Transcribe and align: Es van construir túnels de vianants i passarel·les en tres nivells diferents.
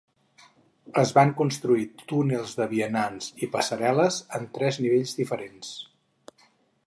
Es 1.01 1.11
van 1.17 1.33
construir 1.41 1.83
túnels 2.13 2.55
de 2.61 2.67
vianants 2.71 3.29
i 3.47 3.51
passarel·les 3.57 4.19
en 4.41 4.49
tres 4.57 4.83
nivells 4.87 5.17
diferents. 5.23 5.75